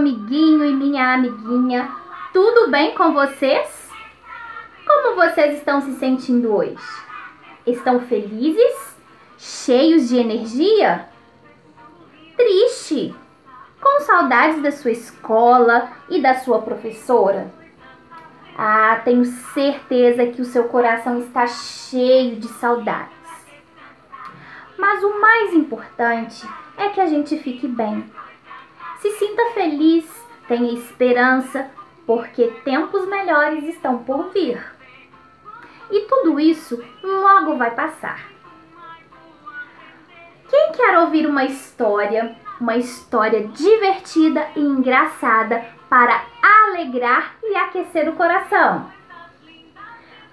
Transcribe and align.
amiguinho 0.00 0.64
e 0.64 0.72
minha 0.72 1.12
amiguinha, 1.12 1.90
tudo 2.32 2.70
bem 2.70 2.94
com 2.94 3.12
vocês? 3.12 3.90
Como 4.86 5.14
vocês 5.14 5.58
estão 5.58 5.82
se 5.82 5.92
sentindo 5.96 6.54
hoje? 6.54 6.78
Estão 7.66 8.00
felizes? 8.00 8.96
Cheios 9.36 10.08
de 10.08 10.16
energia? 10.16 11.06
Triste? 12.34 13.14
Com 13.78 14.00
saudades 14.00 14.62
da 14.62 14.72
sua 14.72 14.90
escola 14.90 15.90
e 16.08 16.20
da 16.20 16.34
sua 16.34 16.62
professora? 16.62 17.52
Ah, 18.56 19.02
tenho 19.04 19.26
certeza 19.26 20.26
que 20.26 20.40
o 20.40 20.46
seu 20.46 20.64
coração 20.64 21.18
está 21.18 21.46
cheio 21.46 22.36
de 22.36 22.48
saudades. 22.48 23.12
Mas 24.78 25.04
o 25.04 25.20
mais 25.20 25.52
importante 25.52 26.48
é 26.78 26.88
que 26.88 27.00
a 27.02 27.06
gente 27.06 27.36
fique 27.38 27.68
bem. 27.68 28.10
Se 29.00 29.10
sinta 29.12 29.50
feliz, 29.54 30.04
tenha 30.46 30.74
esperança, 30.74 31.70
porque 32.06 32.48
tempos 32.64 33.06
melhores 33.06 33.64
estão 33.64 34.02
por 34.04 34.30
vir. 34.30 34.62
E 35.90 36.00
tudo 36.02 36.38
isso 36.38 36.82
logo 37.02 37.56
vai 37.56 37.70
passar. 37.70 38.20
Quem 40.48 40.72
quer 40.72 40.98
ouvir 40.98 41.26
uma 41.26 41.44
história, 41.44 42.36
uma 42.60 42.76
história 42.76 43.48
divertida 43.48 44.48
e 44.54 44.60
engraçada 44.60 45.64
para 45.88 46.22
alegrar 46.42 47.36
e 47.42 47.56
aquecer 47.56 48.08
o 48.08 48.16
coração? 48.16 48.90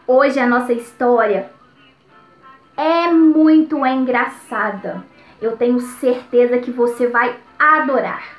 Hoje 0.06 0.40
a 0.40 0.48
nossa 0.48 0.74
história 0.74 1.50
é 2.76 3.08
muito 3.08 3.86
engraçada. 3.86 5.06
Eu 5.42 5.56
tenho 5.56 5.80
certeza 5.80 6.58
que 6.58 6.72
você 6.72 7.08
vai 7.08 7.36
adorar. 7.58 8.37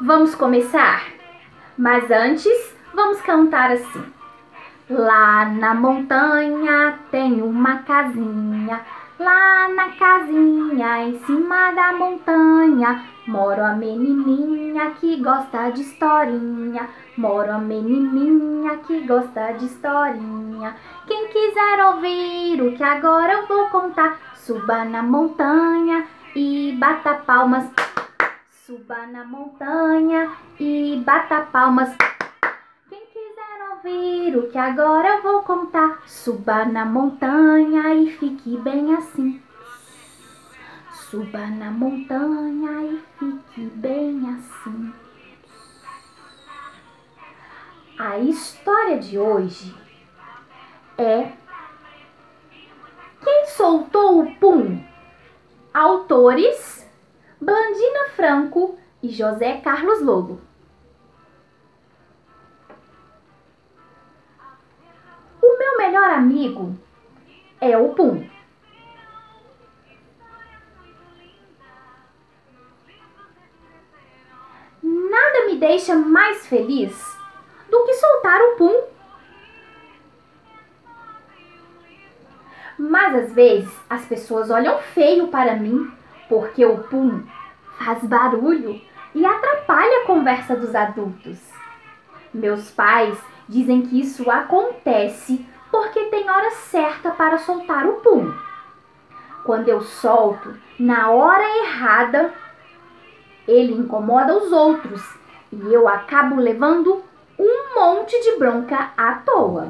Vamos 0.00 0.34
começar? 0.34 1.04
Mas 1.78 2.10
antes, 2.10 2.76
vamos 2.92 3.20
cantar 3.22 3.72
assim. 3.72 4.04
Lá 4.90 5.46
na 5.46 5.74
montanha 5.74 6.98
tem 7.10 7.40
uma 7.40 7.78
casinha, 7.78 8.82
lá 9.18 9.68
na 9.70 9.88
casinha 9.90 11.08
em 11.08 11.18
cima 11.20 11.72
da 11.72 11.94
montanha 11.94 13.04
mora 13.26 13.70
a 13.70 13.74
menininha 13.74 14.90
que 15.00 15.16
gosta 15.20 15.70
de 15.70 15.80
historinha. 15.80 16.88
Mora 17.16 17.54
a 17.54 17.58
menininha 17.58 18.76
que 18.86 19.00
gosta 19.00 19.52
de 19.52 19.64
historinha. 19.64 20.76
Quem 21.06 21.28
quiser 21.28 21.84
ouvir 21.86 22.60
o 22.60 22.76
que 22.76 22.82
agora 22.82 23.32
eu 23.32 23.46
vou 23.46 23.66
contar, 23.70 24.18
suba 24.34 24.84
na 24.84 25.02
montanha 25.02 26.06
e 26.34 26.76
bata 26.78 27.14
palmas. 27.14 27.64
Suba 28.66 29.06
na 29.06 29.24
montanha 29.24 30.36
e 30.58 31.00
bata 31.06 31.42
palmas. 31.52 31.96
Quem 32.88 33.06
quiser 33.06 33.70
ouvir 33.70 34.36
o 34.36 34.50
que 34.50 34.58
agora 34.58 35.06
eu 35.06 35.22
vou 35.22 35.42
contar, 35.42 36.02
suba 36.04 36.64
na 36.64 36.84
montanha 36.84 37.94
e 37.94 38.10
fique 38.10 38.56
bem 38.56 38.92
assim. 38.96 39.40
Suba 40.90 41.46
na 41.46 41.70
montanha 41.70 42.82
e 42.82 43.00
fique 43.20 43.66
bem 43.76 44.34
assim. 44.36 44.92
A 48.00 48.18
história 48.18 48.98
de 48.98 49.16
hoje 49.16 49.72
é 50.98 51.30
Quem 53.22 53.46
soltou 53.46 54.22
o 54.24 54.34
pum? 54.40 54.84
Autores 55.72 56.84
Blandina 57.40 58.08
Franco 58.14 58.78
e 59.02 59.08
José 59.08 59.60
Carlos 59.60 60.00
Lobo. 60.00 60.40
O 65.42 65.58
meu 65.58 65.76
melhor 65.76 66.10
amigo 66.10 66.74
é 67.60 67.76
o 67.76 67.90
Pum. 67.90 68.26
Nada 74.82 75.46
me 75.46 75.56
deixa 75.56 75.94
mais 75.94 76.46
feliz 76.46 77.16
do 77.70 77.84
que 77.84 77.94
soltar 77.94 78.40
o 78.40 78.56
pum. 78.56 78.84
Mas 82.78 83.14
às 83.14 83.32
vezes 83.32 83.74
as 83.90 84.04
pessoas 84.06 84.50
olham 84.50 84.78
feio 84.78 85.28
para 85.28 85.56
mim 85.56 85.90
porque 86.28 86.64
o 86.64 86.78
pum 86.84 87.22
faz 87.78 88.02
barulho 88.04 88.80
e 89.14 89.24
atrapalha 89.24 90.02
a 90.02 90.06
conversa 90.06 90.56
dos 90.56 90.74
adultos. 90.74 91.38
Meus 92.32 92.70
pais 92.70 93.18
dizem 93.48 93.82
que 93.82 94.00
isso 94.00 94.30
acontece 94.30 95.46
porque 95.70 96.04
tem 96.04 96.28
hora 96.28 96.50
certa 96.50 97.10
para 97.10 97.38
soltar 97.38 97.86
o 97.86 97.94
pum. 97.94 98.32
Quando 99.44 99.68
eu 99.68 99.80
solto 99.80 100.56
na 100.78 101.10
hora 101.10 101.44
errada, 101.64 102.32
ele 103.46 103.72
incomoda 103.72 104.36
os 104.36 104.52
outros 104.52 105.02
e 105.52 105.72
eu 105.72 105.88
acabo 105.88 106.36
levando 106.36 107.02
um 107.38 107.74
monte 107.74 108.20
de 108.22 108.38
bronca 108.38 108.90
à 108.96 109.14
toa. 109.14 109.68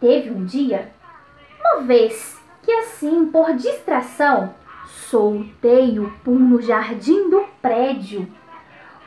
Teve 0.00 0.30
um 0.30 0.44
dia, 0.44 0.92
uma 1.58 1.82
vez, 1.82 2.38
que 2.64 2.72
assim, 2.72 3.26
por 3.26 3.54
distração, 3.54 4.54
soltei 4.86 5.98
o 5.98 6.10
pum 6.24 6.38
no 6.38 6.62
jardim 6.62 7.28
do 7.28 7.44
prédio 7.60 8.26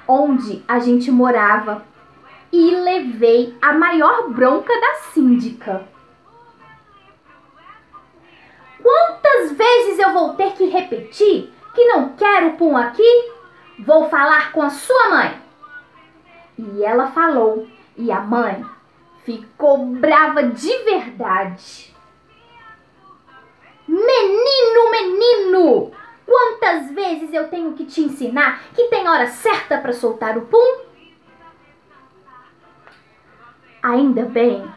onde 0.08 0.64
a 0.68 0.80
gente 0.80 1.12
morava 1.12 1.84
e 2.52 2.72
levei 2.72 3.58
a 3.62 3.74
maior 3.74 4.30
bronca 4.30 4.74
da 4.74 4.94
síndica. 5.12 5.86
Quantas 8.82 9.52
vezes 9.52 10.00
eu 10.00 10.14
vou 10.14 10.34
ter 10.36 10.54
que 10.54 10.66
repetir 10.66 11.52
que 11.74 11.86
não 11.86 12.10
quero 12.10 12.54
pum 12.54 12.78
aqui? 12.78 13.32
Vou 13.80 14.10
falar 14.10 14.52
com 14.54 14.62
a 14.62 14.70
sua 14.70 15.10
mãe. 15.10 15.42
E 16.58 16.84
ela 16.84 17.08
falou, 17.08 17.68
e 17.98 18.12
a 18.12 18.22
mãe 18.22 18.66
ficou 19.26 19.86
brava 19.86 20.44
de 20.44 20.76
verdade. 20.84 21.94
Menino, 24.86 24.92
menino! 24.92 25.92
Quantas 26.26 26.92
vezes 26.92 27.34
eu 27.34 27.48
tenho 27.48 27.74
que 27.74 27.86
te 27.86 28.02
ensinar 28.02 28.62
que 28.74 28.90
tem 28.90 29.08
hora 29.08 29.28
certa 29.28 29.78
para 29.78 29.94
soltar 29.94 30.38
o 30.38 30.42
pum? 30.42 30.82
Ainda 33.82 34.26
bem 34.26 34.70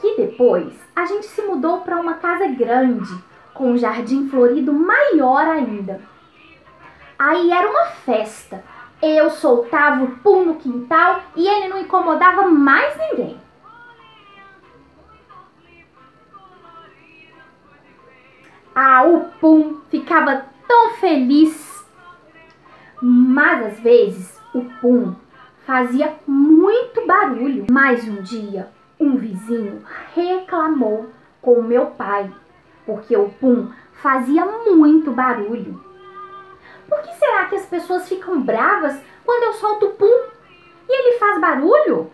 que 0.00 0.16
depois 0.16 0.72
a 0.94 1.06
gente 1.06 1.26
se 1.26 1.42
mudou 1.42 1.82
para 1.82 2.00
uma 2.00 2.14
casa 2.14 2.48
grande, 2.48 3.16
com 3.54 3.72
um 3.72 3.78
jardim 3.78 4.28
florido 4.28 4.72
maior 4.72 5.46
ainda. 5.46 6.00
Aí 7.18 7.50
era 7.50 7.68
uma 7.68 7.86
festa 7.86 8.62
eu 9.00 9.30
soltava 9.30 10.04
o 10.04 10.16
pum 10.18 10.44
no 10.44 10.56
quintal 10.56 11.22
e 11.36 11.46
ele 11.46 11.68
não 11.68 11.78
incomodava 11.78 12.48
mais 12.48 12.96
ninguém. 12.96 13.40
Ah, 18.80 19.02
o 19.02 19.24
pum 19.40 19.80
ficava 19.90 20.44
tão 20.68 20.90
feliz. 21.00 21.84
Mas 23.02 23.66
às 23.66 23.80
vezes 23.80 24.40
o 24.54 24.62
pum 24.80 25.16
fazia 25.66 26.14
muito 26.24 27.04
barulho. 27.04 27.66
Mais 27.72 28.06
um 28.06 28.22
dia, 28.22 28.70
um 29.00 29.16
vizinho 29.16 29.82
reclamou 30.14 31.10
com 31.42 31.60
meu 31.60 31.86
pai, 31.86 32.32
porque 32.86 33.16
o 33.16 33.30
pum 33.30 33.68
fazia 33.94 34.46
muito 34.46 35.10
barulho. 35.10 35.82
Por 36.88 37.02
que 37.02 37.12
será 37.16 37.46
que 37.46 37.56
as 37.56 37.66
pessoas 37.66 38.08
ficam 38.08 38.40
bravas 38.40 38.96
quando 39.24 39.42
eu 39.42 39.52
solto 39.54 39.86
o 39.86 39.94
pum 39.94 40.28
e 40.88 41.02
ele 41.02 41.18
faz 41.18 41.40
barulho? 41.40 42.12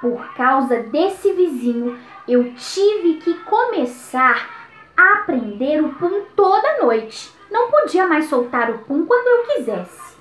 Por 0.00 0.34
causa 0.34 0.84
desse 0.84 1.32
vizinho, 1.32 1.98
eu 2.26 2.54
tive 2.54 3.14
que 3.14 3.34
começar 3.44 4.68
a 4.96 5.12
aprender 5.14 5.82
o 5.82 5.94
pum 5.94 6.24
toda 6.34 6.82
noite. 6.82 7.32
Não 7.50 7.70
podia 7.70 8.06
mais 8.06 8.26
soltar 8.26 8.70
o 8.70 8.78
pum 8.78 9.04
quando 9.06 9.26
eu 9.26 9.54
quisesse. 9.54 10.14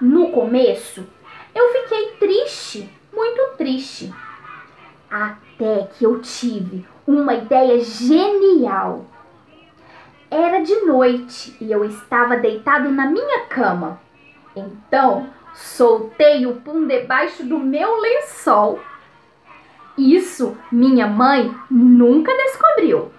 No 0.00 0.30
começo, 0.30 1.06
eu 1.54 1.72
fiquei 1.72 2.16
triste, 2.16 2.90
muito 3.12 3.56
triste. 3.56 4.12
Até 5.10 5.88
que 5.94 6.04
eu 6.04 6.20
tive 6.20 6.86
uma 7.06 7.34
ideia 7.34 7.80
genial. 7.80 9.06
Era 10.30 10.60
de 10.60 10.74
noite 10.82 11.56
e 11.60 11.70
eu 11.70 11.84
estava 11.84 12.36
deitado 12.36 12.90
na 12.90 13.06
minha 13.06 13.46
cama. 13.46 14.00
Então, 14.56 15.30
soltei 15.54 16.46
o 16.46 16.56
pum 16.56 16.86
debaixo 16.86 17.44
do 17.44 17.58
meu 17.58 18.00
lençol. 18.00 18.80
Isso 19.96 20.56
minha 20.70 21.06
mãe 21.06 21.54
nunca 21.70 22.32
descobriu. 22.36 23.12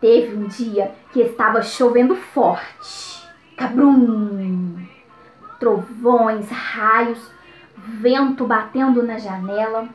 Teve 0.00 0.36
um 0.36 0.46
dia 0.46 0.94
que 1.12 1.20
estava 1.20 1.62
chovendo 1.62 2.14
forte. 2.14 3.26
Cabrum! 3.56 4.86
Trovões, 5.58 6.48
raios, 6.50 7.30
vento 7.76 8.46
batendo 8.46 9.02
na 9.02 9.18
janela. 9.18 9.88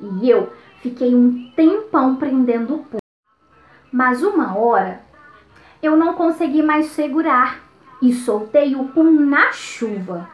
E 0.00 0.30
eu 0.30 0.52
fiquei 0.80 1.14
um 1.14 1.50
tempão 1.52 2.16
prendendo 2.16 2.76
o 2.76 2.78
pulso. 2.78 2.98
Mas 3.90 4.22
uma 4.22 4.56
hora 4.56 5.02
eu 5.82 5.96
não 5.96 6.14
consegui 6.14 6.62
mais 6.62 6.86
segurar 6.86 7.60
e 8.02 8.12
soltei 8.12 8.74
o 8.74 8.88
pum 8.88 9.10
na 9.10 9.52
chuva. 9.52 10.28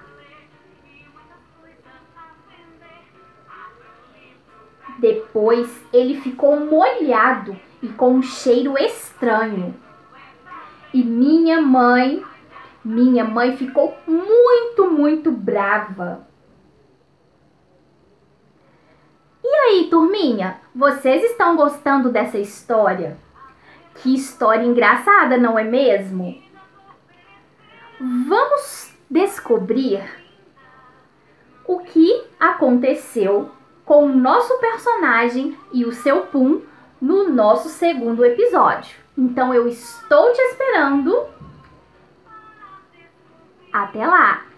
Depois 4.99 5.69
ele 5.93 6.20
ficou 6.20 6.58
molhado 6.61 7.58
e 7.82 7.88
com 7.88 8.14
um 8.14 8.23
cheiro 8.23 8.79
estranho. 8.79 9.75
E 10.93 11.02
minha 11.02 11.61
mãe, 11.61 12.25
minha 12.85 13.25
mãe 13.25 13.56
ficou 13.56 13.96
muito, 14.06 14.91
muito 14.91 15.31
brava. 15.31 16.26
E 19.43 19.55
aí, 19.55 19.88
turminha, 19.91 20.61
vocês 20.75 21.23
estão 21.25 21.56
gostando 21.56 22.11
dessa 22.11 22.38
história? 22.38 23.19
Que 23.96 24.14
história 24.14 24.64
engraçada, 24.64 25.37
não 25.37 25.58
é 25.58 25.64
mesmo? 25.64 26.43
Vamos 28.00 28.94
descobrir 29.08 30.02
o 31.67 31.81
que 31.81 32.25
aconteceu 32.38 33.50
com 33.85 34.06
o 34.06 34.17
nosso 34.17 34.58
personagem 34.58 35.56
e 35.73 35.85
o 35.85 35.93
seu 35.93 36.23
Pum 36.23 36.62
no 37.00 37.29
nosso 37.29 37.69
segundo 37.69 38.25
episódio. 38.25 38.96
Então 39.17 39.55
eu 39.55 39.69
estou 39.69 40.32
te 40.32 40.41
esperando. 40.41 41.26
Até 43.73 44.06
lá! 44.06 44.54